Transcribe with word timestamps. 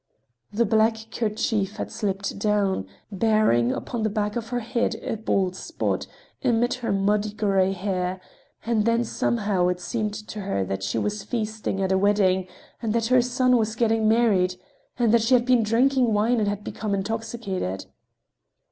The 0.51 0.65
black 0.65 0.97
kerchief 1.11 1.75
had 1.75 1.91
slipped 1.91 2.39
down, 2.39 2.87
baring 3.11 3.71
upon 3.71 4.01
the 4.01 4.09
back 4.09 4.35
of 4.35 4.49
her 4.49 4.61
head 4.61 4.95
a 5.03 5.15
bald 5.15 5.55
spot 5.55 6.07
amid 6.43 6.73
her 6.73 6.91
muddy 6.91 7.31
gray 7.31 7.71
hair; 7.73 8.19
and 8.65 8.85
then 8.85 9.03
somehow 9.03 9.67
it 9.67 9.79
seemed 9.79 10.15
to 10.15 10.39
her 10.39 10.65
that 10.65 10.81
she 10.81 10.97
was 10.97 11.21
feasting 11.21 11.83
at 11.83 11.91
a 11.91 11.99
wedding, 11.99 12.47
that 12.81 13.05
her 13.13 13.21
son 13.21 13.57
was 13.57 13.75
getting 13.75 14.07
married, 14.07 14.55
and 14.97 15.21
she 15.21 15.35
had 15.35 15.45
been 15.45 15.61
drinking 15.61 16.13
wine 16.15 16.39
and 16.39 16.47
had 16.47 16.63
become 16.63 16.95
intoxicated. 16.95 17.85